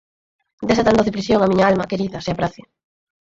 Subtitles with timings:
[0.67, 2.61] Desa tan doce prisión a miña alma, querida, se aprace…